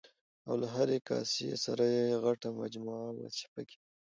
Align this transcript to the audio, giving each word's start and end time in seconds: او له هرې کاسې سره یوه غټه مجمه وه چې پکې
او 0.47 0.53
له 0.61 0.67
هرې 0.75 0.97
کاسې 1.09 1.47
سره 1.65 1.83
یوه 1.91 2.17
غټه 2.25 2.49
مجمه 2.59 2.95
وه 3.15 3.27
چې 3.37 3.45
پکې 3.53 3.77